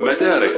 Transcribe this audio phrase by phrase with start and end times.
[0.00, 0.56] مدارك.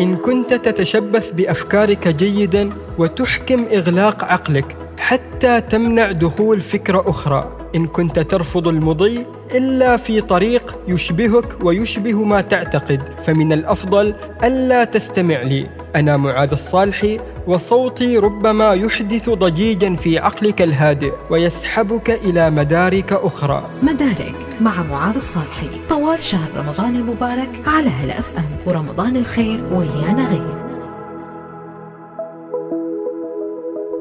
[0.00, 7.56] إن كنت تتشبث بأفكارك جيدا وتحكم إغلاق عقلك حتى تمنع دخول فكرة أخرى.
[7.74, 15.42] إن كنت ترفض المضي إلا في طريق يشبهك ويشبه ما تعتقد فمن الأفضل ألا تستمع
[15.42, 15.66] لي.
[15.96, 23.62] أنا معاذ الصالحي وصوتي ربما يحدث ضجيجا في عقلك الهادئ ويسحبك إلى مدارك أخرى.
[23.82, 24.34] مدارك.
[24.60, 25.68] مع معاذ الصالحي.
[25.88, 30.64] طوال شهر رمضان المبارك على هلا اف ام ورمضان الخير ويانا غير.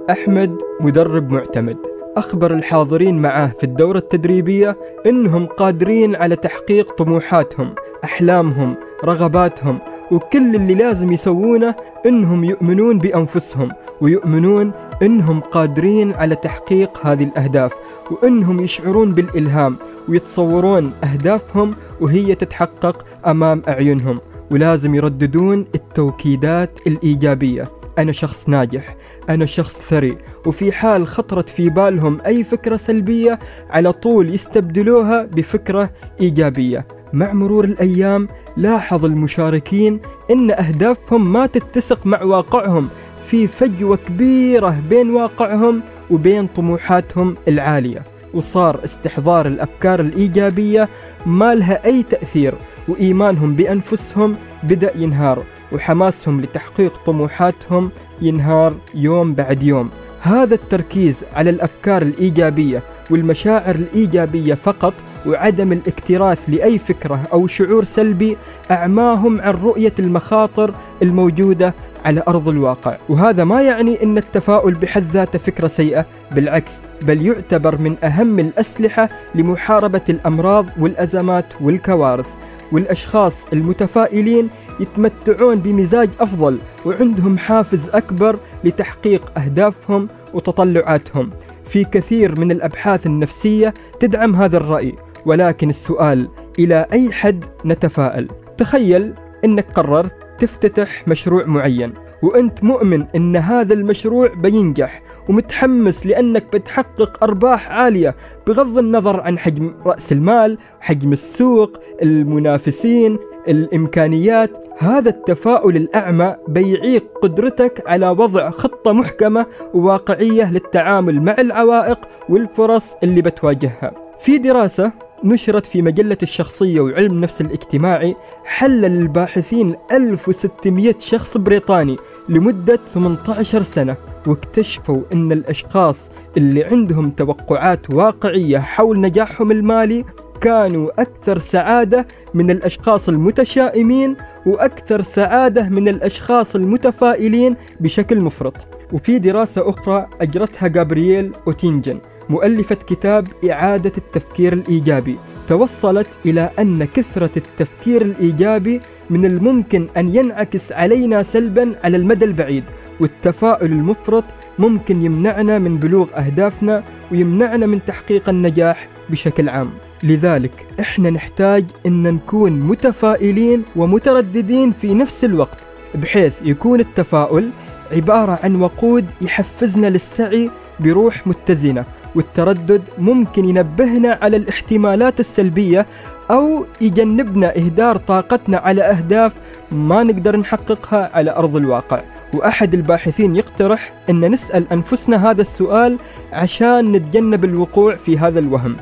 [0.10, 1.78] أحمد مدرب معتمد.
[2.18, 8.76] أخبر الحاضرين معه في الدورة التدريبية أنهم قادرين على تحقيق طموحاتهم أحلامهم
[9.06, 9.80] رغباتهم
[10.12, 11.76] وكل اللي لازم يسوونه
[12.06, 13.70] أنهم يؤمنون بأنفسهم
[14.02, 17.74] ويؤمنون أنهم قادرين على تحقيق هذه الأهداف
[18.12, 19.78] وأنهم يشعرون بالإلهام
[20.10, 24.20] ويتصورون أهدافهم وهي تتحقق أمام أعينهم
[24.52, 27.70] ولازم يرددون التوكيدات الإيجابية.
[27.98, 28.96] أنا شخص ناجح
[29.30, 35.90] أنا شخص ثري وفي حال خطرت في بالهم أي فكرة سلبية على طول يستبدلوها بفكرة
[36.22, 36.88] إيجابية.
[37.14, 40.00] مع مرور الأيام لاحظ المشاركين
[40.32, 42.90] أن أهدافهم ما تتسق مع واقعهم.
[43.28, 48.13] في فجوة كبيرة بين واقعهم وبين طموحاتهم العالية.
[48.34, 50.90] وصار استحضار الأفكار الإيجابية
[51.26, 52.54] ما لها أي تأثير
[52.88, 57.90] وإيمانهم بأنفسهم بدأ ينهار وحماسهم لتحقيق طموحاتهم
[58.22, 59.90] ينهار يوم بعد يوم.
[60.22, 62.82] هذا التركيز على الأفكار الإيجابية
[63.12, 64.94] والمشاعر الإيجابية فقط
[65.28, 68.38] وعدم الاكتراث لأي فكرة أو شعور سلبي
[68.72, 71.74] أعماهم عن رؤية المخاطر الموجودة
[72.06, 72.98] على أرض الواقع.
[73.10, 76.72] وهذا ما يعني أن التفاؤل بحد ذاته فكرة سيئة بالعكس
[77.02, 82.28] بل يعتبر من أهم الأسلحة لمحاربة الأمراض والأزمات والكوارث.
[82.72, 84.50] والأشخاص المتفائلين
[84.80, 91.30] يتمتعون بمزاج أفضل وعندهم حافز أكبر لتحقيق أهدافهم وتطلعاتهم.
[91.66, 96.28] في كثير من الأبحاث النفسية تدعم هذا الرأي ولكن السؤال
[96.60, 98.28] إلى أي حد نتفائل؟
[98.58, 99.14] تخيل
[99.46, 107.72] أنك قررت تفتتح مشروع معين وأنت مؤمن أن هذا المشروع بينجح ومتحمس لأنك بتحقق أرباح
[107.72, 108.16] عالية
[108.48, 113.18] بغض النظر عن حجم رأس المال حجم السوق المنافسين
[113.48, 114.52] الإمكانيات.
[114.78, 123.22] هذا التفاؤل الأعمى بيعيق قدرتك على وضع خطة محكمة وواقعية للتعامل مع العوائق والفرص اللي
[123.22, 123.92] بتواجهها.
[124.20, 124.92] في دراسة
[125.24, 131.98] نشرت في مجلة الشخصية وعلم النفس الاجتماعي حلل الباحثين 1600 شخص بريطاني
[132.30, 133.96] لمدة 18 سنة
[134.28, 140.06] واكتشفوا أن الأشخاص اللي عندهم توقعات واقعية حول نجاحهم المالي
[140.42, 148.54] كانوا أكثر سعادة من الأشخاص المتشائمين وأكثر سعادة من الأشخاص المتفائلين بشكل مفرط.
[148.94, 152.00] وفي دراسة أخرى أجرتها جابرييل أوتينجن.
[152.30, 155.18] مؤلفة كتاب إعادة التفكير الإيجابي.
[155.50, 162.64] توصلت إلى أن كثرة التفكير الإيجابي من الممكن أن ينعكس علينا سلبا على المدى البعيد
[163.00, 164.24] والتفاؤل المفرط
[164.60, 169.70] ممكن يمنعنا من بلوغ أهدافنا ويمنعنا من تحقيق النجاح بشكل عام.
[170.04, 175.58] لذلك إحنا نحتاج أن نكون متفائلين ومترددين في نفس الوقت
[175.96, 177.50] بحيث يكون التفاؤل
[177.92, 181.86] عبارة عن وقود يحفزنا للسعي بروح متزنة.
[182.16, 185.86] والتردد ممكن ينبهنا على الاحتمالات السلبية
[186.32, 189.34] أو يجنبنا إهدار طاقتنا على أهداف
[189.72, 192.02] ما نقدر نحققها على أرض الواقع
[192.34, 195.98] وأحد الباحثين يقترح أن نسأل أنفسنا هذا السؤال
[196.34, 198.76] عشان نتجنب الوقوع في هذا الوهم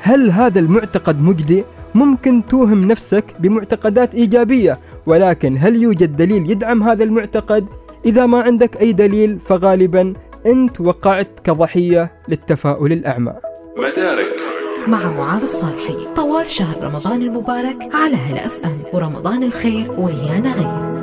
[0.00, 1.64] هل هذا المعتقد مجدي؟
[1.94, 7.66] ممكن توهم نفسك بمعتقدات إيجابية ولكن هل يوجد دليل يدعم هذا المعتقد؟
[8.04, 10.14] إذا ما عندك أي دليل فغالبا
[10.46, 13.34] أنت وقعت كضحية للتفاؤل الأعمى.
[13.76, 14.26] مدارك.
[14.86, 18.78] مع معاذ الصالحي طوال شهر رمضان المبارك على هلا أف أم.
[18.92, 20.95] ورمضان الخير ويانا غير.